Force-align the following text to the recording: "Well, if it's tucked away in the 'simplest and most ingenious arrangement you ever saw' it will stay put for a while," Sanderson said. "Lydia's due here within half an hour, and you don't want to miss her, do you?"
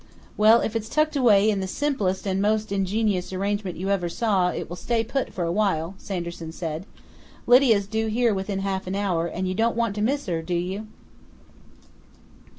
"Well, 0.35 0.61
if 0.61 0.75
it's 0.75 0.89
tucked 0.89 1.15
away 1.15 1.47
in 1.47 1.59
the 1.59 1.67
'simplest 1.67 2.25
and 2.25 2.41
most 2.41 2.71
ingenious 2.71 3.31
arrangement 3.31 3.77
you 3.77 3.91
ever 3.91 4.09
saw' 4.09 4.49
it 4.49 4.67
will 4.67 4.75
stay 4.75 5.03
put 5.03 5.31
for 5.31 5.43
a 5.43 5.51
while," 5.51 5.93
Sanderson 5.99 6.51
said. 6.51 6.87
"Lydia's 7.45 7.85
due 7.85 8.07
here 8.07 8.33
within 8.33 8.61
half 8.61 8.87
an 8.87 8.95
hour, 8.95 9.27
and 9.27 9.47
you 9.47 9.53
don't 9.53 9.75
want 9.77 9.93
to 9.93 10.01
miss 10.01 10.25
her, 10.25 10.41
do 10.41 10.55
you?" 10.55 10.87